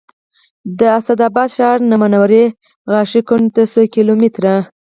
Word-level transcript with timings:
د 0.77 0.79
اسداباد 0.97 1.49
ښار 1.55 1.77
نه 1.89 1.95
منورې 2.01 2.43
غاښي 2.91 3.21
کنډو 3.27 3.53
ته 3.55 3.61
څو 3.71 3.81
کیلو 3.93 4.13
متره 4.21 4.55